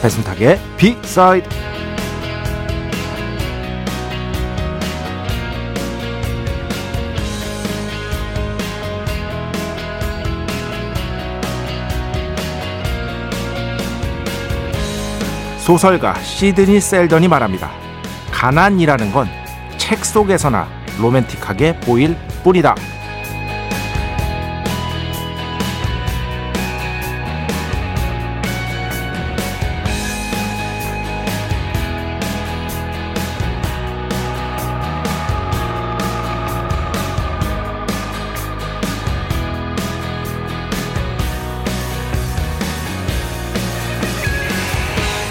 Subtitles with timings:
[0.00, 1.48] 배순탁의 비사이드
[15.58, 17.70] 소설가 시드니 셀던이 말합니다.
[18.32, 19.48] 가난이라는 건
[19.88, 20.68] 책 속에서나
[21.00, 22.14] 로맨틱하게 보일
[22.44, 22.74] 뿐이다.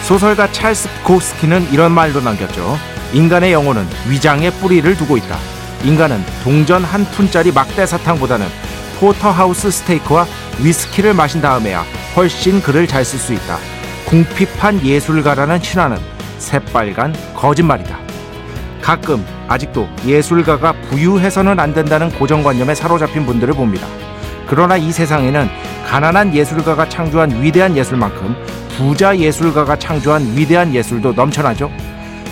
[0.08, 2.78] 소설가 찰스 코스키는 이런 말도 남겼죠.
[3.12, 5.38] 인간의 영혼은 위장에 뿌리를 두고 있다.
[5.84, 8.48] 인간은 동전 한 푼짜리 막대 사탕보다는
[9.02, 10.26] 포터하우스 스테이크와
[10.60, 11.84] 위스키를 마신 다음에야
[12.16, 13.58] 훨씬 글을 잘 쓸 수 있다.
[14.06, 15.98] 궁핍한 예술가라는 신화는
[16.38, 18.00] 새빨간 거짓말이다.
[18.82, 23.86] 가끔 아직도 예술가가 부유해서는 안 된다는 고정관념에 사로잡힌 분들을 봅니다.
[24.48, 25.50] 그러나 이 세상에는
[25.88, 28.36] 가난한 예술가가 창조한 위대한 예술만큼
[28.78, 31.72] 부자 예술가가 창조한 위대한 예술도 넘쳐나죠.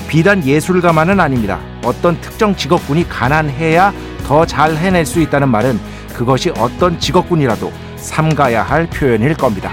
[0.07, 1.59] 비단 예술가만은 아닙니다.
[1.83, 3.93] 어떤 특정 직업군이 가난해야
[4.27, 5.79] 더 잘 해낼 수 있다는 말은
[6.13, 9.71] 그것이 어떤 직업군이라도 삼가야 할 표현일 겁니다.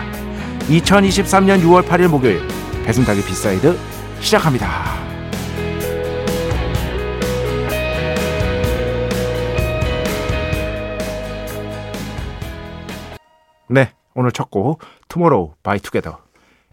[0.68, 2.40] 2023년 6월 8일 목요일
[2.84, 3.76] 배순탁의 B side
[4.20, 5.01] 시작합니다.
[14.14, 16.18] 오늘 첫곡 투모로우 바이 투게더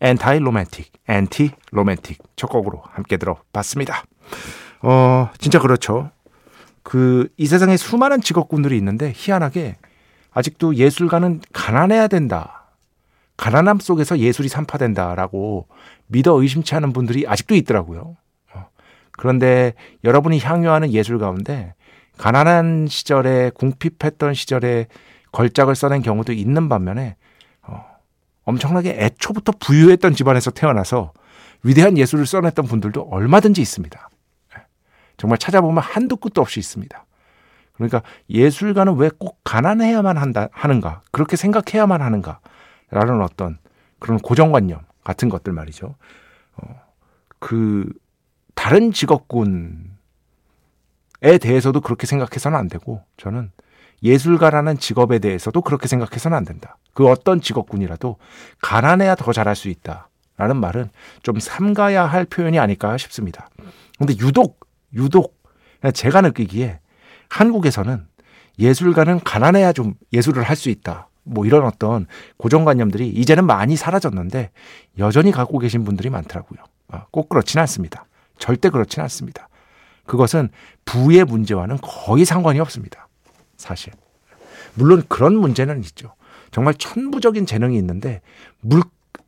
[0.01, 4.03] Anti-Romantic, Anti-Romantic 첫 곡으로 함께 들어봤습니다.
[4.81, 6.11] 어, 진짜 그렇죠.
[6.83, 9.77] 그 이 세상에 수많은 직업군들이 있는데 희한하게
[10.31, 12.73] 아직도 예술가는 가난해야 된다.
[13.37, 15.67] 가난함 속에서 예술이 산파된다라고
[16.07, 18.17] 믿어 의심치 않은 분들이 아직도 있더라고요.
[18.53, 18.65] 어,
[19.13, 19.73] 그런데
[20.03, 21.73] 여러분이 향유하는 예술 가운데
[22.17, 24.87] 가난한 시절에 궁핍했던 시절에
[25.31, 27.15] 걸작을 써낸 경우도 있는 반면에
[28.49, 31.13] 엄청나게 애초부터 부유했던 집안에서 태어나서
[31.63, 34.09] 위대한 예술을 써냈던 분들도 얼마든지 있습니다.
[34.57, 34.63] 예.
[35.17, 37.05] 정말 찾아보면 한두 끝도 없이 있습니다.
[37.73, 42.39] 그러니까 예술가는 왜 꼭 가난해야만 한다, 하는가, 그렇게 생각해야만 하는가,
[42.91, 43.57] 라는 어떤
[43.99, 45.95] 그런 고정관념 같은 것들 말이죠.
[46.55, 46.81] 어,
[47.39, 47.91] 그,
[48.55, 49.87] 다른 직업군에
[51.39, 53.51] 대해서도 그렇게 생각해서는 안 되고, 저는
[54.03, 56.77] 예술가라는 직업에 대해서도 그렇게 생각해서는 안 된다.
[56.93, 58.17] 그 어떤 직업군이라도
[58.61, 60.09] 가난해야 더 잘할 수 있다.
[60.37, 60.89] 라는 말은
[61.21, 63.49] 좀 삼가야 할 표현이 아닐까 싶습니다.
[63.97, 64.61] 근데 유독,
[64.93, 65.37] 유독,
[65.93, 66.79] 제가 느끼기에
[67.29, 68.07] 한국에서는
[68.57, 71.09] 예술가는 가난해야 좀 예술을 할 수 있다.
[71.23, 74.51] 뭐 이런 어떤 고정관념들이 이제는 많이 사라졌는데
[74.97, 76.59] 여전히 갖고 계신 분들이 많더라고요.
[76.87, 78.05] 아, 꼭 그렇지는 않습니다.
[78.37, 79.49] 절대 그렇지는 않습니다.
[80.05, 80.49] 그것은
[80.85, 83.08] 부의 문제와는 거의 상관이 없습니다.
[83.59, 83.93] 사실.
[84.73, 86.15] 물론 그런 문제는 있죠.
[86.49, 88.21] 정말 천부적인 재능이 있는데
[88.61, 88.81] 물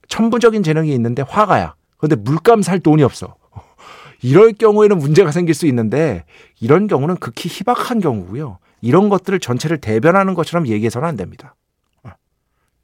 [0.08, 1.76] 천부적인 재능이 있는데 화가야.
[1.98, 3.36] 근데 물감 살 돈이 없어.
[4.24, 6.26] 이럴 경우에는 문제가 생길 수 있는데
[6.60, 8.58] 이런 경우는 극히 희박한 경우고요.
[8.82, 11.56] 이런 것들을 전체를 대변하는 것처럼 얘기해서는 안 됩니다.
[12.04, 12.12] 어,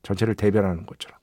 [0.03, 1.17] 전체를 대변하는 것처럼.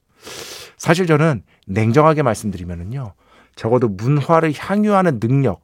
[0.78, 3.12] 사실 저는 냉정하게 말씀드리면은요.
[3.56, 5.62] 적어도 문화를 향유하는 능력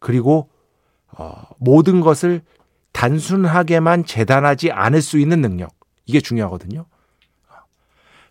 [0.00, 0.50] 그리고
[1.16, 2.42] 어, 모든 것을
[2.92, 5.74] 단순하게만 재단하지 않을 수 있는 능력.
[6.06, 6.86] 이게 중요하거든요.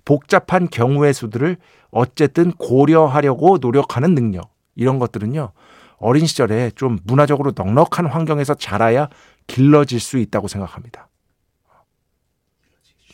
[0.05, 1.57] 복잡한 경우의 수들을
[1.91, 4.51] 어쨌든 고려하려고 노력하는 능력.
[4.75, 5.51] 이런 것들은요.
[5.97, 9.09] 어린 시절에 좀 문화적으로 넉넉한 환경에서 자라야
[9.47, 11.09] 길러질 수 있다고 생각합니다.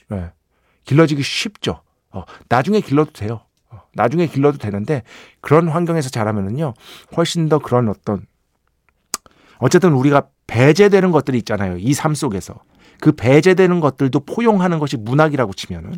[0.09, 0.31] 네.
[0.85, 1.81] 길러지기 쉽죠.
[2.11, 3.41] 어, 나중에 길러도 돼요.
[3.69, 5.03] 어, 나중에 길러도 되는데
[5.41, 6.73] 그런 환경에서 자라면은요.
[7.17, 8.25] 훨씬 더 그런 어떤
[9.59, 11.77] 어쨌든 우리가 배제되는 것들이 있잖아요.
[11.77, 12.56] 이 삶 속에서.
[13.00, 15.94] 그 배제되는 것들도 포용하는 것이 문학이라고 치면은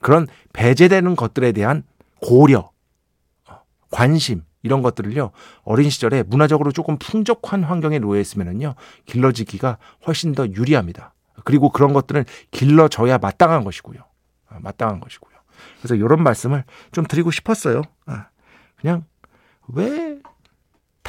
[0.00, 1.82] 그런 배제되는 것들에 대한
[2.22, 2.70] 고려,
[3.90, 5.32] 관심 이런 것들을요
[5.62, 8.74] 어린 시절에 문화적으로 조금 풍족한 환경에 놓여 있으면은요
[9.06, 11.14] 길러지기가 훨씬 더 유리합니다.
[11.44, 13.98] 그리고 그런 것들은 길러져야 마땅한 것이고요.
[14.48, 15.32] 아, 마땅한 것이고요.
[15.78, 17.82] 그래서 이런 말씀을 좀 드리고 싶었어요.
[18.06, 18.28] 아,
[18.80, 19.04] 그냥
[19.68, 20.19] 왜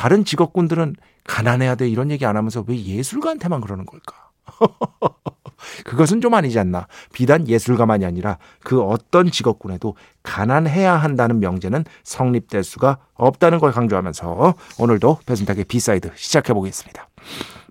[0.01, 0.95] 다른 직업군들은
[1.25, 4.31] 가난해야 돼 이런 얘기 안 하면서 왜 예술가한테만 그러는 걸까?
[5.85, 6.87] 그것은 좀 아니지 않나.
[7.13, 15.19] 비단 예술가만이 아니라 그 어떤 직업군에도 가난해야 한다는 명제는 성립될 수가 없다는 걸 강조하면서 오늘도
[15.27, 17.07] 배순탁의 B side 시작해 보겠습니다.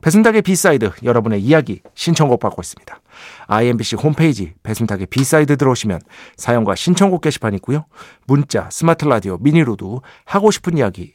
[0.01, 3.01] 배순탁의 B side 여러분의 이야기 신청곡 받고 있습니다.
[3.49, 6.01] IMBC 홈페이지 배순탁의 B side 들어오시면
[6.37, 7.87] 사연과 신청곡 게시판 있고요.
[8.29, 11.15] 문자, 스마트 라디오, 미니로도 하고 싶은 이야기,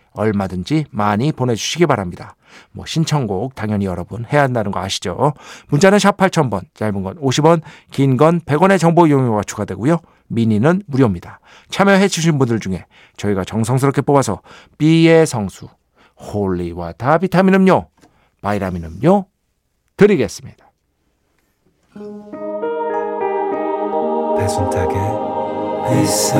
[0.13, 2.35] 얼마든지 많이 보내주시기 바랍니다.
[2.71, 5.33] 뭐 신청곡 당연히 여러분 해야 한다는 거 아시죠?
[5.69, 7.61] 문자는 샵 8000번 짧은 건 50원
[7.91, 9.97] 긴 건 100원의 정보 이용료가 추가되고요.
[10.27, 11.39] 미니는 무료입니다.
[11.69, 12.85] 참여해 주신 분들 중에
[13.17, 14.41] 저희가 정성스럽게 뽑아서
[14.77, 15.67] B의 성수,
[16.19, 17.87] holy water 비타민 음료,
[18.41, 19.25] 바이라민 음료
[19.97, 20.71] 드리겠습니다.
[24.37, 24.97] 배순탁의
[25.89, 26.39] 회사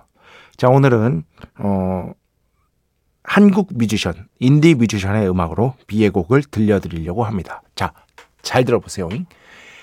[0.57, 1.23] 자 오늘은
[1.59, 2.11] 어
[3.23, 7.61] 한국 뮤지션, 인디 뮤지션의 음악으로 B의 곡을 들려드리려고 합니다.
[7.75, 7.93] 자,
[8.41, 9.09] 잘 들어보세요.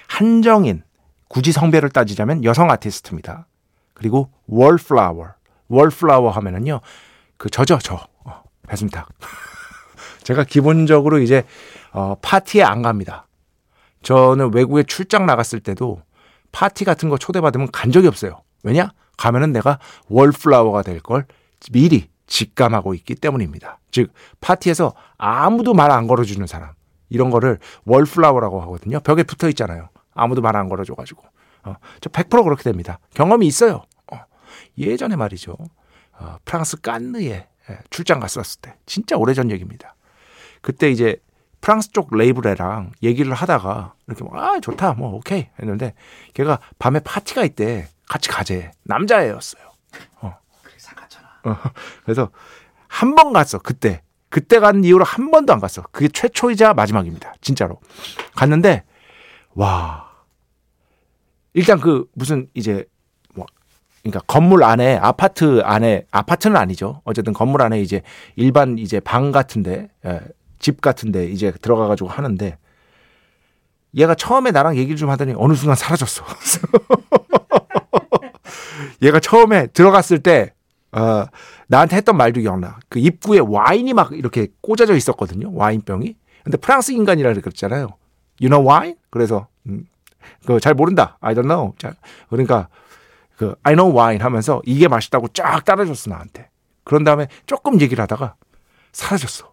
[0.09, 0.82] 한정인,
[1.29, 3.47] 굳이 성별을 따지자면 여성 아티스트입니다.
[3.94, 5.29] 그리고 월플라워.
[5.69, 6.81] 월플라워 하면은요.
[7.37, 8.06] 그 저죠, 저.
[8.25, 9.09] 어, 배순탁.
[10.25, 11.44] 제가 기본적으로 이제
[11.93, 13.26] 어 파티에 안 갑니다.
[14.03, 16.03] 저는 외국에 출장 나갔을 때도
[16.53, 18.43] 파티 같은 거 초대받으면 간 적이 없어요.
[18.62, 18.93] 왜냐?
[19.19, 19.79] 가면은 내가
[20.09, 21.26] 월플라워가 될 걸
[21.73, 23.79] 미리 직감하고 있기 때문입니다.
[23.91, 26.73] 즉 파티에서 아무도 말 안 걸어주는 사람
[27.11, 29.00] 이런 거를 월플라워라고 하거든요.
[29.00, 29.88] 벽에 붙어 있잖아요.
[30.15, 31.23] 아무도 말 안 걸어줘가지고
[31.65, 32.99] 어, 저 100% 그렇게 됩니다.
[33.15, 33.82] 경험이 있어요.
[34.12, 34.19] 어,
[34.79, 35.56] 예전에 말이죠.
[36.19, 39.94] 어, 프랑스 깐느에 예, 출장 갔었을 때 진짜 오래전 얘기입니다.
[40.62, 41.17] 그때 이제
[41.61, 45.94] 프랑스 쪽 레이블이랑 얘기를 하다가 이렇게 뭐, 아 좋다 뭐 오케이 했는데
[46.35, 49.62] 걔가 밤에 파티가 있대 같이 가재 남자애였어요.
[50.20, 50.37] 어.
[51.44, 51.56] 어.
[52.05, 52.31] 그래서
[52.88, 55.82] 한 번 갔어 그때 그때 간 이후로 한 번도 안 갔어.
[55.90, 57.34] 그게 최초이자 마지막입니다.
[57.40, 57.81] 진짜로
[58.34, 58.84] 갔는데
[59.55, 60.08] 와
[61.55, 62.84] 일단 그 무슨 이제
[63.34, 63.46] 뭐
[64.02, 67.00] 그러니까 건물 안에 아파트 안에 아파트는 아니죠.
[67.05, 68.02] 어쨌든 건물 안에 이제
[68.37, 70.20] 일반 이제 방 같은데 예,
[70.58, 72.58] 집 같은데 이제 들어가 가지고 하는데
[73.96, 76.24] 얘가 처음에 나랑 얘기를 좀 하더니 어느 순간 사라졌어.
[79.03, 80.55] 얘가 처음에 들어갔을 때
[80.93, 81.27] 어,
[81.67, 82.79] 나한테 했던 말도 기억나.
[82.89, 85.53] 그 입구에 와인이 막 이렇게 꽂아져 있었거든요.
[85.55, 86.17] 와인병이.
[86.44, 87.89] 근데 프랑스 인간이라 그랬잖아요.
[88.41, 88.96] You know wine?
[89.10, 89.87] 그래서 음,
[90.46, 91.19] 그잘 모른다.
[91.20, 91.75] I don't know.
[91.79, 91.93] 자,
[92.31, 92.69] 그러니까
[93.37, 96.48] 그 I know wine 하면서 이게 맛있다고 쫙 따라줬어 나한테.
[96.84, 98.37] 그런 다음에 조금 얘기를 하다가
[98.93, 99.53] 사라졌어.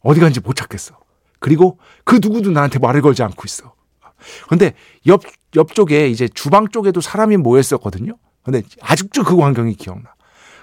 [0.00, 0.98] 어디 간지 못 찾겠어.
[1.38, 3.74] 그리고 그 누구도 나한테 말을 걸지 않고 있어.
[4.48, 4.74] 근데
[5.06, 5.22] 옆
[5.56, 8.14] 옆쪽에 이제 주방 쪽에도 사람이 모였었거든요.
[8.42, 10.14] 근데 아직도 그 광경이 기억나.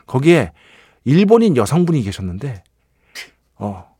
[0.08, 0.51] 거기에
[1.05, 2.63] 일본인 여성분이 계셨는데,
[3.55, 3.96] 어,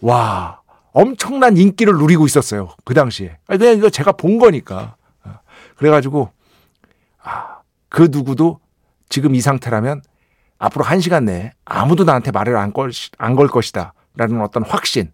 [0.00, 0.60] 와,
[0.92, 2.70] 엄청난 인기를 누리고 있었어요.
[2.84, 3.38] 그 당시에.
[3.46, 4.96] 그냥 이거 제가 본 거니까.
[5.24, 5.34] 어,
[5.76, 6.30] 그래가지고,
[7.22, 8.60] 아, 그 누구도
[9.08, 10.02] 지금 이 상태라면
[10.58, 13.92] 앞으로 한 시간 내에 아무도 나한테 말을 안 걸, 안 걸 것이다.
[14.16, 15.10] 라는 어떤 확신.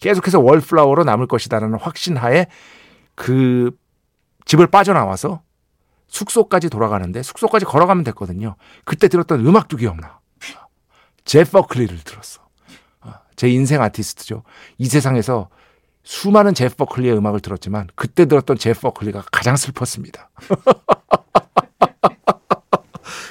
[0.00, 2.46] 계속해서 월플라워로 남을 것이다라는 확신 하에
[3.14, 3.70] 그
[4.44, 5.42] 집을 빠져나와서
[6.08, 8.56] 숙소까지 돌아가는데 숙소까지 걸어가면 됐거든요.
[8.84, 10.20] 그때 들었던 음악도 기억나.
[11.24, 12.42] 제퍼 클리를 들었어.
[13.36, 14.42] 제 인생 아티스트죠.
[14.78, 15.48] 이 세상에서
[16.04, 20.30] 수많은 Jeff Buckley의 음악을 들었지만 그때 들었던 Jeff Buckley가 가장 슬펐습니다.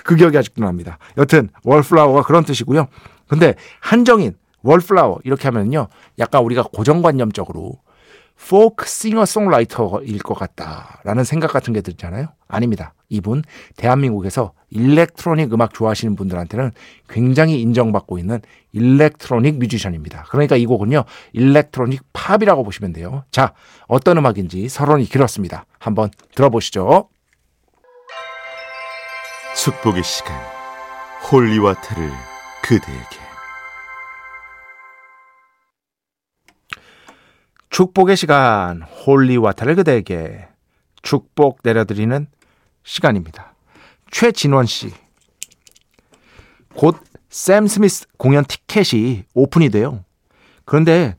[0.04, 0.98] 그 기억이 아직도 납니다.
[1.18, 2.88] 여튼 wallflower가 그런 뜻이고요.
[3.28, 5.88] 근데 한정인 wallflower 이렇게 하면요.
[6.20, 7.80] 약간 우리가 고정관념적으로
[8.36, 12.28] 포크 싱어 송라이터일 것 같다라는 생각 같은 게 들잖아요.
[12.48, 12.94] 아닙니다.
[13.10, 13.42] 이분
[13.78, 16.72] 대한민국에서 electronic 음악 좋아하시는 분들한테는
[17.08, 18.42] 굉장히 인정받고 있는
[18.74, 20.26] electronic 뮤지션입니다.
[20.30, 21.06] 그러니까 이 곡은요.
[21.34, 23.24] electronic 팝이라고 보시면 돼요.
[23.32, 23.54] 자,
[23.88, 25.66] 어떤 음악인지 서론이 길었습니다.
[25.80, 27.10] 한번 들어보시죠.
[29.56, 30.36] 축복의 시간
[31.32, 32.12] holy water를
[32.64, 33.23] 그대에게
[37.78, 40.48] 축복의 시간 holy water를 그대에게
[41.02, 42.28] 축복 내려드리는
[42.84, 43.56] 시간입니다.
[44.12, 44.92] 최진원 씨.
[46.76, 46.96] 곧
[47.30, 50.06] 샘 스미스 공연 티켓이 오픈이 돼요.
[50.66, 51.16] 그런데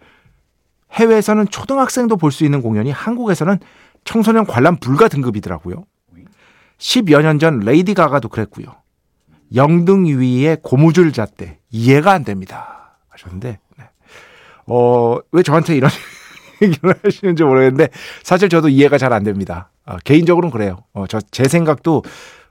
[0.92, 3.58] 해외에서는 초등학생도 볼 수 있는 공연이 한국에서는
[4.04, 5.84] 청소년 관람 불가 등급이더라고요.
[6.78, 8.66] 10여 년 전 레이디 가가도 그랬고요.
[9.56, 12.96] 영등 위에 고무줄 잣대 이해가 안 됩니다.
[13.08, 13.84] 하셨는데 네.
[14.68, 15.90] 어, 왜 저한테 이런
[16.62, 17.88] 얘기를 하시는지 모르겠는데
[18.23, 19.70] 사실 저도 이해가 잘 안 됩니다.
[19.87, 20.84] 어, 개인적으로는 그래요.
[20.92, 22.02] 어, 저 제 생각도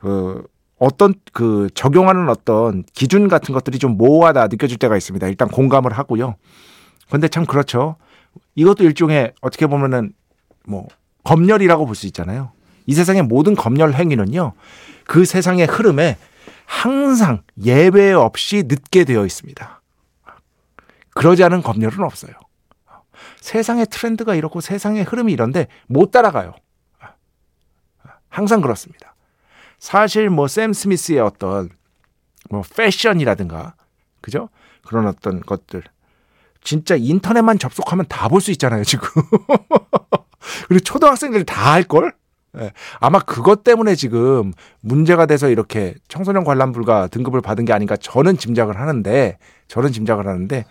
[0.01, 0.36] 어,
[0.79, 5.27] 어떤 그 적용하는 어떤 기준 같은 것들이 좀 모호하다 느껴질 때가 있습니다.
[5.27, 6.36] 일단 공감을 하고요.
[7.10, 7.95] 근데 참 그렇죠.
[8.55, 10.13] 이것도 일종의 어떻게 보면은
[10.67, 10.88] 뭐
[11.24, 12.51] 검열이라고 볼 수 있잖아요.
[12.86, 14.53] 이 세상의 모든 검열 행위는요.
[15.05, 16.17] 그 세상의 흐름에
[16.65, 19.81] 항상 예외 없이 늦게 되어 있습니다.
[21.13, 22.33] 그러지 않은 검열은 없어요.
[23.44, 26.54] 세상의 트렌드가 이렇고 세상의 흐름이 이런데 못 따라가요.
[28.30, 29.16] 항상 그렇습니다.
[29.80, 31.70] 사실 뭐 샘 스미스의 어떤
[32.50, 33.76] 뭐 패션이라든가
[34.22, 34.48] 그죠?
[34.86, 35.84] 그런 어떤 것들
[36.64, 39.08] 진짜 인터넷만 접속하면 다 볼 수 있잖아요, 지금.
[40.70, 42.14] 그리고 초등학생들 다 할 걸?
[42.60, 42.72] 예.
[43.00, 48.38] 아마 그것 때문에 지금 문제가 돼서 이렇게 청소년 관람 불가 등급을 받은 게 아닌가 저는
[48.38, 50.65] 짐작을 하는데 저는 짐작을 하는데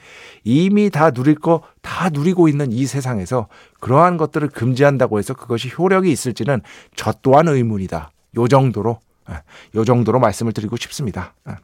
[0.44, 1.62] 이미 다 누릴 거
[1.92, 3.48] 다 누리고 있는 이 세상에서
[3.80, 6.62] 그러한 것들을 금지한다고 해서 그것이 효력이 있을지는
[6.96, 8.10] 저 또한 의문이다.
[8.38, 8.98] 요 정도로
[9.30, 9.42] 예.
[9.74, 11.34] 요 정도로 말씀을 드리고 싶습니다.
[11.48, 11.54] 예.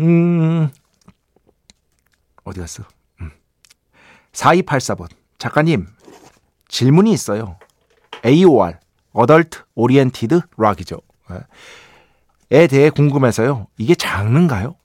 [0.00, 0.70] 음
[2.44, 2.84] 어디 갔어?
[3.20, 3.30] 음.
[4.32, 5.08] 4284번
[5.38, 5.88] 작가님
[6.68, 7.58] 질문이 있어요.
[8.24, 8.74] AOR
[9.16, 10.98] adult oriented rock이죠.
[12.50, 13.66] 에 대해 궁금해서요.
[13.78, 14.76] 이게 장르인가요?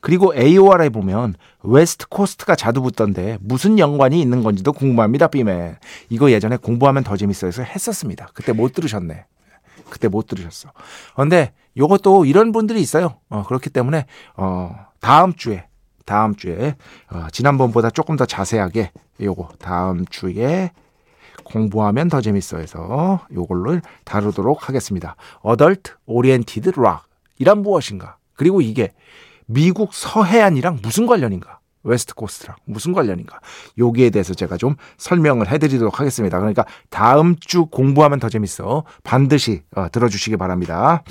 [0.00, 5.76] 그리고 AOR에 보면 West Coast가 자주 붙던데 무슨 연관이 있는 건지도 궁금합니다, B맨.
[6.08, 8.28] 이거 예전에 공부하면 더 재밌어서 했었습니다.
[8.32, 9.26] 그때 못 들으셨네.
[9.90, 10.72] 그때 못 들으셨어.
[11.14, 13.16] 그런데 요것도 이런 분들이 있어요.
[13.28, 14.06] 어, 그렇기 때문에
[14.36, 15.66] 어, 다음 주에
[16.06, 16.76] 다음 주에
[17.10, 20.70] 어, 지난번보다 조금 더 자세하게 요거 다음 주에
[21.52, 25.16] 공부하면 더 재밌어 해서 요걸로 다루도록 하겠습니다.
[25.40, 27.06] adult oriented rock
[27.38, 28.16] 이란 무엇인가?
[28.34, 28.92] 그리고 이게
[29.46, 31.60] 미국 서해안이랑 무슨 관련인가?
[31.82, 33.40] West Coast랑 무슨 관련인가?
[33.78, 36.38] 여기에 대해서 제가 좀 설명을 해드리도록 하겠습니다.
[36.38, 38.84] 그러니까 다음 주 공부하면 더 재밌어.
[39.02, 41.02] 반드시 어, 들어주시기 바랍니다.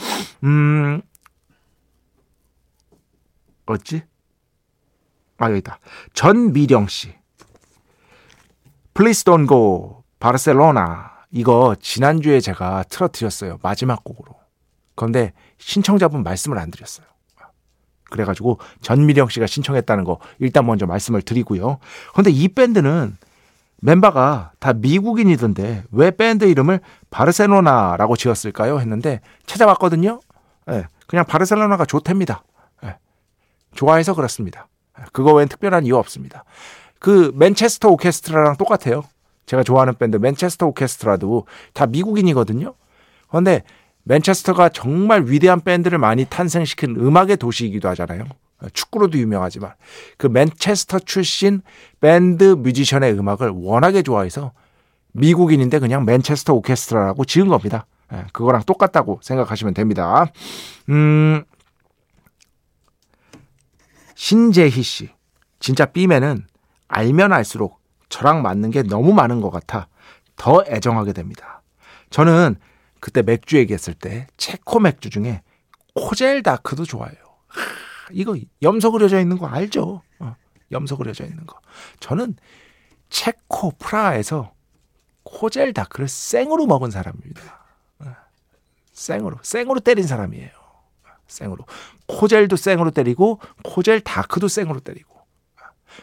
[0.43, 1.01] 음,
[3.65, 4.03] 어찌?
[5.38, 5.79] 아, 여기다.
[6.13, 7.13] 전미령 씨.
[8.93, 9.99] Please don't go.
[10.19, 13.59] 바르셀로나 이거 지난주에 제가 틀어드렸어요.
[13.61, 14.35] 마지막 곡으로.
[14.95, 17.05] 그런데 신청자분 말씀을 안 드렸어요.
[18.09, 21.77] 그래가지고 전미령 씨가 신청했다는 거 일단 먼저 말씀을 드리고요.
[22.11, 23.15] 그런데 이 밴드는
[23.81, 28.79] 멤버가 다 미국인이던데 왜 밴드 이름을 바르셀로나라고 지었을까요?
[28.79, 30.19] 했는데 찾아봤거든요.
[30.65, 32.43] 네, 그냥 바르셀로나가 좋답니다.
[32.81, 32.97] 네,
[33.73, 34.67] 좋아해서 그렇습니다.
[35.13, 36.43] 그거 외엔 특별한 이유 없습니다.
[36.99, 39.03] 그 맨체스터 오케스트라랑 똑같아요.
[39.50, 42.75] 제가 좋아하는 밴드 맨체스터 오케스트라도 다 미국인이거든요.
[43.29, 43.63] 그런데
[44.03, 48.25] 맨체스터가 정말 위대한 밴드를 많이 탄생시킨 음악의 도시이기도 하잖아요.
[48.74, 49.74] 축구로도 유명하지만
[50.20, 51.63] 그 맨체스터 출신
[52.00, 54.51] 밴드 뮤지션의 음악을 워낙에 좋아해서
[55.13, 57.88] 미국인인데 그냥 맨체스터 오케스트라라고 지은 겁니다.
[58.13, 60.27] 예, 그거랑 똑같다고 생각하시면 됩니다.
[60.89, 61.44] 음,
[64.13, 65.10] 신재희 씨.
[65.60, 66.46] 진짜 B맨은
[66.88, 67.78] 알면 알수록
[68.10, 69.88] 저랑 맞는 게 너무 많은 것 같아
[70.36, 71.62] 더 애정하게 됩니다.
[72.10, 72.56] 저는
[73.00, 75.42] 그때 맥주 얘기했을 때 체코 맥주 중에
[75.96, 77.18] 코젤 다크도 좋아해요.
[78.12, 80.01] 이거 염소 그려져 있는 거 알죠?
[80.20, 80.36] 어,
[80.72, 81.60] 염소 그려져 있는 거.
[82.00, 82.36] 저는
[83.10, 84.54] 체코 프라하에서
[85.24, 87.66] 코젤 다크를 생으로 먹은 사람입니다.
[88.00, 88.16] 어,
[88.92, 90.50] 생으로 생으로 때린 사람이에요.
[91.28, 91.66] 생으로
[92.08, 95.16] 코젤도 생으로 때리고 코젤 다크도 생으로 때리고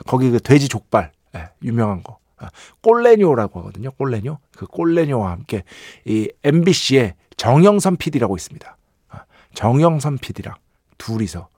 [0.06, 2.18] 거기 그 돼지 족발 네, 유명한 거.
[2.38, 2.48] 아,
[2.82, 3.90] 꼴레뇨라고 하거든요.
[3.92, 4.38] 꼴레뇨.
[4.56, 5.64] 그 꼴레뇨와 함께
[6.04, 8.76] 이 MBC의 정영선 PD라고 있습니다.
[9.08, 9.24] 아,
[9.54, 10.54] 정영선 PD랑
[10.98, 11.48] 둘이서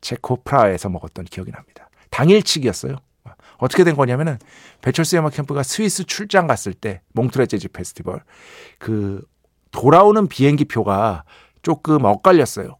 [0.00, 1.88] 체코 프라하에서 먹었던 기억이 납니다.
[2.10, 2.96] 당일치기였어요.
[3.58, 4.38] 어떻게 된 거냐면은
[4.82, 8.22] 배철수 음악 캠프가 스위스 출장 갔을 때 몽트레 재즈 페스티벌
[8.78, 9.24] 그
[9.72, 11.24] 돌아오는 비행기 표가
[11.62, 12.76] 조금 엇갈렸어요.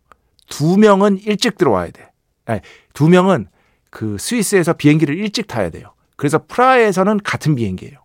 [0.49, 2.11] 두 명은 일찍 들어와야 돼.
[2.47, 2.61] 아니,
[2.95, 3.49] 두 명은
[3.91, 5.95] 그 스위스에서 비행기를 일찍 타야 돼요.
[6.19, 7.97] 그래서 프라하에서는 같은 비행기예요.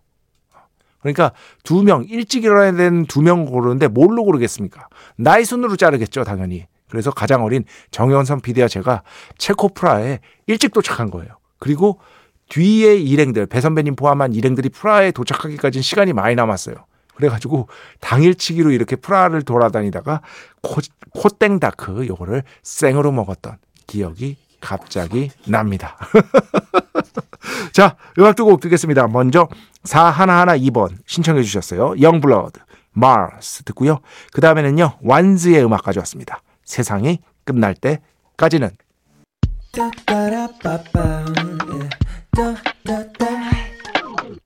[1.02, 1.32] 그러니까
[1.64, 4.88] 두 명 일찍 일어나야 되는 두 명 고르는데 뭘로 고르겠습니까?
[5.16, 6.66] 나이 순으로 자르겠죠, 당연히.
[6.88, 9.02] 그래서 가장 어린 정영선 PD와 제가
[9.36, 11.36] 체코 프라하에 일찍 도착한 거예요.
[11.58, 12.00] 그리고
[12.48, 16.76] 뒤에 일행들, 배 선배님 포함한 일행들이 프라하에 도착하기까지는 시간이 많이 남았어요.
[17.16, 17.68] 그래가지고
[18.00, 20.20] 당일치기로 이렇게 프라하를 돌아다니다가
[20.62, 20.80] 코,
[21.10, 23.56] 코땡다크 요거를 생으로 먹었던
[23.86, 25.96] 기억이 갑자기 납니다.
[27.72, 29.06] 자, 음악 두 곡 듣겠습니다.
[29.08, 29.48] 먼저
[29.84, 31.94] 4112번 신청해 주셨어요.
[32.00, 32.60] 영블러드,
[32.92, 34.00] Mars 듣고요.
[34.32, 36.42] 그 다음에는요, 완즈의 음악 가져왔습니다.
[36.64, 38.70] 세상이 끝날 때까지는.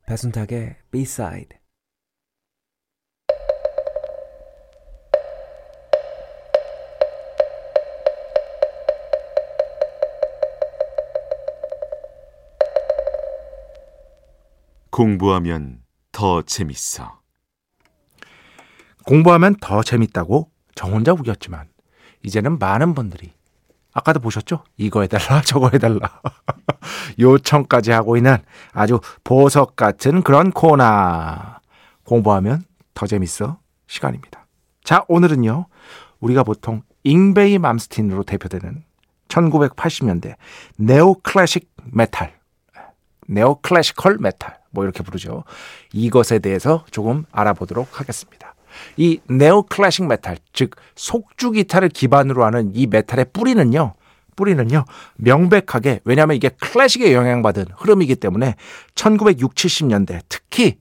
[0.06, 1.57] 배순탁의 B-side
[14.98, 15.78] 공부하면
[16.10, 17.20] 더 재밌어.
[19.04, 21.68] 공부하면 더 재밌다고 저 혼자 우겼지만
[22.24, 23.32] 이제는 많은 분들이
[23.92, 24.64] 아까도 보셨죠?
[24.76, 26.20] 이거 해달라 저거 해달라
[27.16, 28.38] 요청까지 하고 있는
[28.72, 30.82] 아주 보석 같은 그런 코너
[32.02, 34.48] 공부하면 더 재밌어 시간입니다.
[34.82, 35.66] 자 오늘은요
[36.18, 38.82] 우리가 보통 잉베이 맘스틴으로 대표되는
[39.28, 40.34] 1980년대
[40.76, 42.36] neo classic metal
[43.28, 45.44] neo classical metal 뭐 이렇게 부르죠.
[45.92, 48.54] 이것에 대해서 조금 알아보도록 하겠습니다.
[48.96, 53.94] 이 neo classic metal, 즉 속주 기타를 기반으로 하는 이 메탈의 뿌리는요.
[54.36, 54.84] 뿌리는요.
[55.16, 58.54] 명백하게 왜냐하면 이게 클래식에 영향받은 흐름이기 때문에
[58.94, 60.78] 1960, 70년대 특히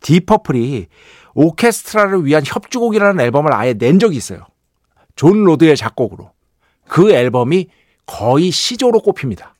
[0.00, 0.86] 딥 퍼플이
[1.34, 4.46] 오케스트라를 위한 협주곡이라는 앨범을 아예 낸 적이 있어요.
[5.16, 6.32] 존 로드의 작곡으로.
[6.88, 7.68] 그 앨범이
[8.06, 9.53] 거의 시조로 꼽힙니다.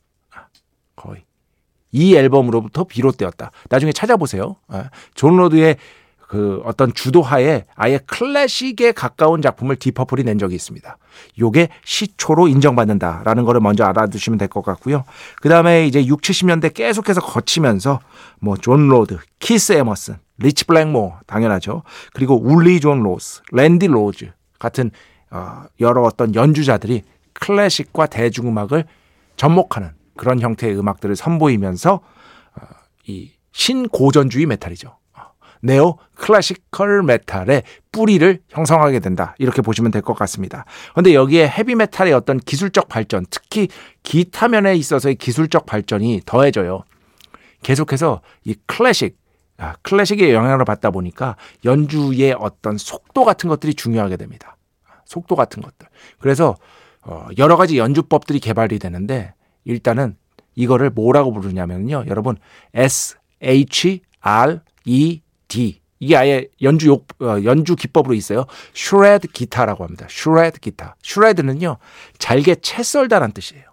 [1.95, 3.51] 이 앨범으로부터 비롯되었다.
[3.69, 4.57] 나중에 찾아보세요.
[4.67, 5.77] 아, 존 로드의
[6.27, 10.97] 그 어떤 주도하에 아예 클래식에 가까운 작품을 딥 퍼플이 낸 적이 있습니다.
[11.39, 15.05] 요게 시초로 인정받는다라는 거를 먼저 알아두시면 될 것 같고요.
[15.41, 18.01] 그 다음에 이제 6, 70년대 계속해서 거치면서
[18.41, 21.83] 뭐 존 로드, 키스 에머슨, 리치 블랙모어 당연하죠.
[22.13, 24.91] 그리고 울리 존 로스, 랜디 로즈 같은
[25.31, 27.03] 어, 여러 어떤 연주자들이
[27.33, 28.83] 클래식과 대중음악을
[29.37, 32.61] 접목하는 그런 형태의 음악들을 선보이면서 어,
[33.07, 34.97] 이 신고전주의 메탈이죠.
[35.61, 39.35] neo classical metal의 뿌리를 형성하게 된다.
[39.39, 40.65] 이렇게 보시면 될 것 같습니다.
[40.91, 43.67] 그런데 여기에 헤비 메탈의 어떤 기술적 발전, 특히
[44.03, 46.83] 기타 면에 있어서의 기술적 발전이 더해져요.
[47.63, 49.17] 계속해서 이 클래식,
[49.57, 54.57] 아, 클래식의 영향을 받다 보니까 연주의 어떤 속도 같은 것들이 중요하게 됩니다.
[55.05, 55.87] 속도 같은 것들.
[56.19, 56.55] 그래서
[57.01, 59.33] 어, 여러 가지 연주법들이 개발이 되는데
[59.65, 60.15] 일단은
[60.55, 62.05] 이거를 뭐라고 부르냐면요.
[62.07, 62.37] 여러분
[62.73, 68.45] S H R E D 이게 아예 연주 욕 어, 연주 기법으로 있어요.
[68.73, 70.07] shred 기타라고 합니다.
[70.09, 70.95] shred 기타.
[71.01, 71.77] shred는요
[72.17, 73.65] 잘게 채 썰다란 뜻이에요.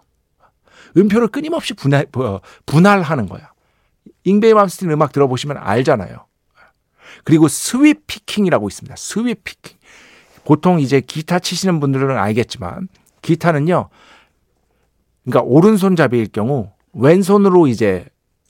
[0.97, 3.51] 음표를 끊임없이 분할 어, 분할하는 거야.
[4.25, 6.25] 잉베이 맘스틴 음악 들어보시면 알잖아요.
[7.23, 8.95] 그리고 sweep picking이라고 있습니다.
[8.95, 9.77] sweep picking.
[10.45, 12.89] 보통 이제 기타 치시는 분들은 알겠지만
[13.21, 13.89] 기타는요.
[15.23, 18.05] 그러니까 오른손잡이일 경우 왼손으로 이제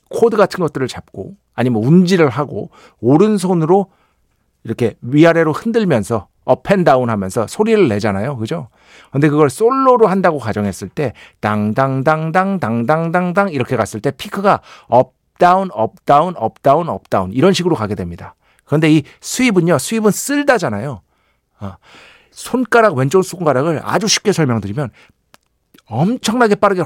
[0.10, 3.88] 코드 같은 것들을 잡고 아니면 운지를 하고 오른손으로
[4.64, 8.38] 이렇게 위아래로 흔들면서 up and down 하면서 소리를 내잖아요.
[8.38, 8.68] 그죠?
[9.12, 16.90] 근데 그걸 솔로로 한다고 가정했을 때 당당당당 당당당당 이렇게 갔을 때 피크가 업다운 업다운 업다운
[16.90, 18.36] 업다운 이런 식으로 가게 됩니다.
[18.66, 19.78] 그런데 이 sweep은요.
[19.78, 21.02] sweep은 쓸다잖아요.
[21.60, 21.76] 어,
[22.32, 24.90] 손가락 왼쪽 손가락을 아주 쉽게 설명드리면
[25.86, 26.84] 엄청나게 빠르게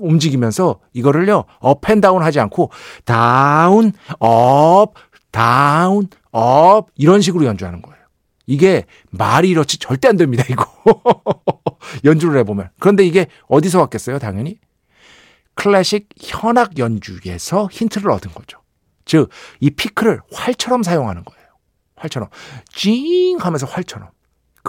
[0.00, 2.70] 움직이면서 이거를요 up and down 하지 않고
[3.04, 4.94] down up
[5.30, 7.98] down up 이런 식으로 연주하는 거예요.
[8.46, 10.66] 이게 말이 이렇지 절대 안 됩니다 이거
[12.04, 14.58] 연주를 해보면 그런데 이게 어디서 왔겠어요 당연히
[15.54, 18.58] 클래식 현악 연주에서 힌트를 얻은 거죠.
[19.04, 19.28] 즉
[19.60, 21.40] 이 피크를 활처럼 사용하는 거예요.
[21.96, 22.28] 활처럼
[22.72, 24.08] 찡 하면서 활처럼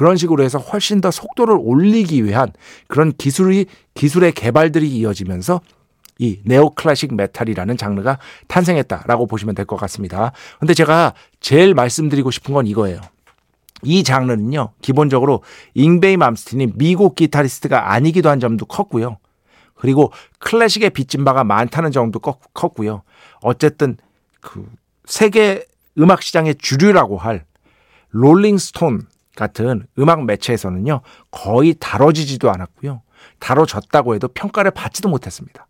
[0.01, 2.51] 그런 식으로 해서 훨씬 더 속도를 올리기 위한
[2.87, 5.61] 그런 기술이 기술의 개발들이 이어지면서
[6.17, 10.31] 이 neo classic metal이라는 장르가 탄생했다라고 보시면 될 것 같습니다.
[10.59, 12.99] 근데 제가 제일 말씀드리고 싶은 건 이거예요.
[13.83, 15.43] 이 장르는요, 기본적으로
[15.75, 19.19] 잉베이 맘스틴이 미국 기타리스트가 아니기도 한 점도 컸고요.
[19.75, 23.03] 그리고 클래식의 빚진 바가 많다는 점도 컸고요.
[23.43, 23.97] 어쨌든
[24.39, 24.67] 그
[25.05, 25.63] 세계
[25.99, 27.45] 음악 시장의 주류라고 할
[28.09, 33.01] 롤링스톤 같은 음악 매체에서는요, 거의 다뤄지지도 않았고요.
[33.39, 35.67] 다뤄졌다고 해도 평가를 받지도 못했습니다.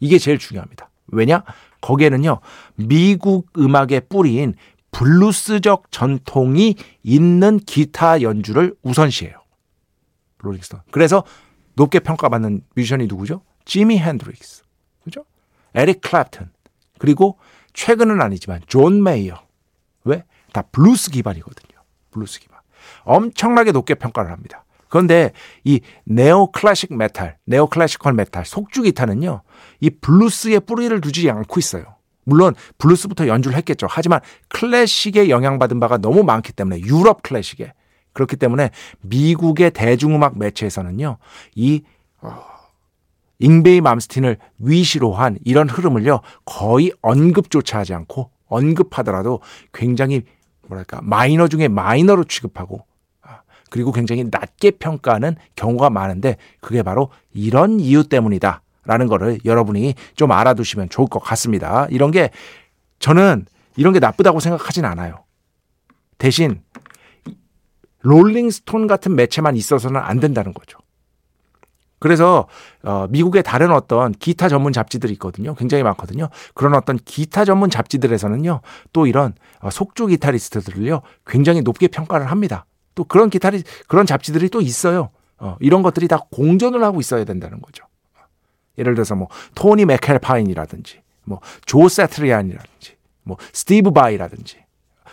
[0.00, 0.90] 이게 제일 중요합니다.
[1.08, 1.42] 왜냐?
[1.80, 2.40] 거기에는요,
[2.76, 4.54] 미국 음악의 뿌리인
[4.90, 9.36] 블루스적 전통이 있는 기타 연주를 우선시해요.
[10.38, 10.80] 롤링스톤.
[10.90, 11.24] 그래서
[11.74, 13.42] 높게 평가받는 뮤지션이 누구죠?
[13.64, 14.62] 지미 핸드릭스.
[15.04, 15.24] 그죠?
[15.74, 16.48] 에릭 클랩튼.
[16.98, 17.38] 그리고
[17.74, 19.40] 최근은 아니지만 존 메이어.
[20.04, 20.24] 왜?
[20.52, 21.67] 다 블루스 기반이거든요.
[22.18, 22.58] 블루스 기반.
[23.04, 24.64] 엄청나게 높게 평가를 합니다.
[24.88, 25.32] 그런데
[25.64, 29.42] 이 neo classic metal, neo classical metal 속주 기타는요.
[29.80, 31.84] 이 블루스의 뿌리를 두지 않고 있어요.
[32.24, 33.86] 물론 블루스부터 연주를 했겠죠.
[33.88, 37.72] 하지만 클래식에 영향받은 바가 너무 많기 때문에 유럽 클래식에
[38.12, 41.18] 그렇기 때문에 미국의 대중음악 매체에서는요.
[41.54, 41.82] 이
[42.20, 42.42] 어,
[43.38, 46.20] 잉베이 맘스틴을 위시로 한 이런 흐름을요.
[46.44, 49.40] 거의 언급조차 하지 않고 언급하더라도
[49.72, 50.24] 굉장히
[50.68, 52.84] 뭐랄까 마이너 중에 마이너로 취급하고
[53.22, 58.62] 아, 그리고 굉장히 낮게 평가하는 경우가 많은데 그게 바로 이런 이유 때문이다.
[58.84, 61.86] 라는 거를 여러분이 좀 알아두시면 좋을 것 같습니다.
[61.90, 62.30] 이런 게
[63.00, 63.44] 저는
[63.76, 65.24] 이런 게 나쁘다고 생각하진 않아요.
[66.16, 66.62] 대신
[68.00, 70.78] 롤링스톤 같은 매체만 있어서는 안 된다는 거죠.
[71.98, 72.46] 그래서
[72.82, 75.54] 어, 미국의 다른 어떤 기타 전문 잡지들이 있거든요.
[75.54, 76.28] 굉장히 많거든요.
[76.54, 78.60] 그런 어떤 기타 전문 잡지들에서는요.
[78.92, 81.02] 또 이런 어, 속주 기타리스트들을요.
[81.26, 82.66] 굉장히 높게 평가를 합니다.
[82.94, 85.10] 또 그런 기타리 그런 잡지들이 또 있어요.
[85.38, 87.84] 어, 이런 것들이 다 공존을 하고 있어야 된다는 거죠.
[88.76, 94.58] 예를 들어서 뭐 토니 맥켈파인이라든지 뭐 조 세트리안이라든지 뭐 스티브 바이라든지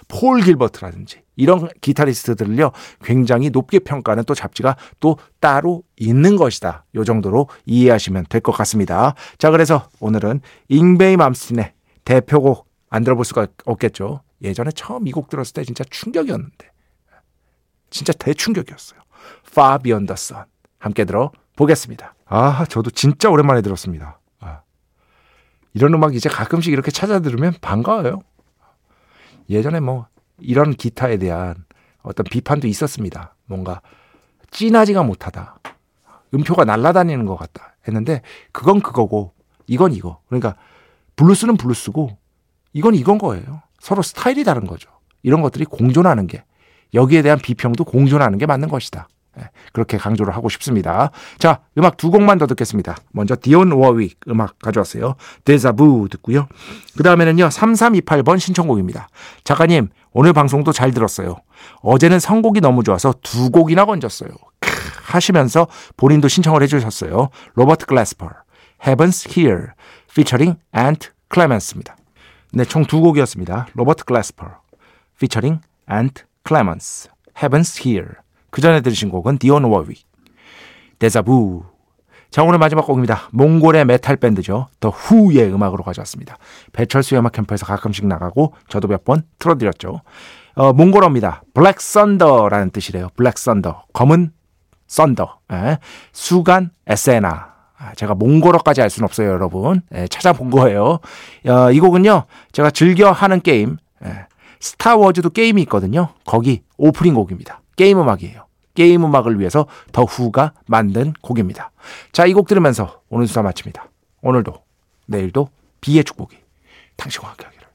[0.07, 2.71] 폴 길버트라든지 이런 기타리스트들을요
[3.03, 6.85] 굉장히 높게 평가하는 또 잡지가 또 따로 있는 것이다.
[6.95, 9.15] 요 정도로 이해하시면 될 것 같습니다.
[9.37, 11.73] 자 그래서 오늘은 잉베이 맘스틴의
[12.05, 14.21] 대표곡 안 들어볼 수가 없겠죠.
[14.41, 16.69] 예전에 처음 이 곡 들었을 때 진짜 충격이었는데
[17.89, 18.99] 진짜 대충격이었어요.
[19.47, 20.43] Far Beyond the Sun
[20.79, 22.13] 함께 들어 보겠습니다.
[22.27, 24.19] 아, 저도 진짜 오랜만에 들었습니다.
[24.39, 24.61] 아,
[25.73, 28.21] 이런 음악 이제 가끔씩 이렇게 찾아 들으면 반가워요.
[29.49, 30.07] 예전에 뭐
[30.39, 31.55] 이런 기타에 대한
[32.01, 33.35] 어떤 비판도 있었습니다.
[33.45, 33.81] 뭔가
[34.51, 35.59] 진하지가 못하다.
[36.33, 37.75] 음표가 날아다니는 것 같다.
[37.87, 39.33] 했는데 그건 그거고
[39.67, 40.19] 이건 이거.
[40.27, 40.55] 그러니까
[41.15, 42.17] 블루스는 블루스고
[42.73, 43.61] 이건 이건 거예요.
[43.79, 44.89] 서로 스타일이 다른 거죠.
[45.23, 46.43] 이런 것들이 공존하는 게
[46.93, 49.07] 여기에 대한 비평도 공존하는 게 맞는 것이다.
[49.39, 51.11] 예, 그렇게 강조를 하고 싶습니다.
[51.37, 52.95] 자, 음악 두 곡만 더 듣겠습니다.
[53.11, 55.15] 먼저 디온 워윅 음악 가져왔어요.
[55.43, 56.47] Déjà Vu 듣고요.
[56.95, 59.09] 그 다음에는요, 3328번 신청곡입니다.
[59.43, 61.35] 작가님, 오늘 방송도 잘 들었어요.
[61.81, 64.29] 어제는 선곡이 너무 좋아서 두 곡이나 건졌어요.
[64.59, 64.71] 크,
[65.03, 65.67] 하시면서
[65.97, 67.29] 본인도 신청을 해주셨어요.
[67.55, 68.29] 로버트 글래스퍼,
[68.83, 69.67] Heaven's Here,
[70.09, 71.97] featuring Ant Clemons입니다.
[72.53, 73.67] 네, 총 두 곡이었습니다.
[73.73, 74.47] 로버트 글래스퍼,
[75.17, 78.24] featuring Ant Clemons, Heaven's Here.
[78.55, 79.97] 그 전에 들으신 곡은 디온 워윅,
[80.97, 81.65] 데자부.
[82.31, 83.27] 자, 오늘 마지막 곡입니다.
[83.33, 84.67] 몽골의 메탈 밴드죠.
[84.79, 86.37] The HU의 음악으로 가져왔습니다.
[86.71, 89.99] 배철수 음악 캠프에서 가끔씩 나가고 저도 몇 번 틀어드렸죠.
[90.55, 91.43] 어, 몽골어입니다.
[91.53, 93.09] Black Thunder라는 뜻이래요.
[93.17, 93.87] Black Thunder.
[93.91, 94.31] 검은
[94.87, 95.39] thunder.
[95.51, 95.79] 예.
[96.13, 97.55] Sugaan Essenna.
[97.77, 99.81] 아, 제가 몽골어까지 알 수는 없어요, 여러분.
[99.93, 100.99] 예, 찾아본 거예요.
[101.45, 104.27] 어, 이 곡은요, 제가 즐겨 하는 게임, 예,
[104.61, 106.13] 스타워즈도 게임이 있거든요.
[106.25, 107.59] 거기 오프닝 곡입니다.
[107.75, 108.44] 게임 음악이에요.
[108.75, 111.71] 게임 음악을 위해서 The HU가 만든 곡입니다.
[112.11, 113.87] 자, 이 곡 들으면서 오늘 순서 마칩니다.
[114.21, 114.53] 오늘도,
[115.07, 115.49] 내일도
[115.81, 116.37] 비의 축복이
[116.97, 117.67] 당신과 함께 하기를.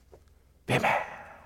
[0.67, 1.10] 매매.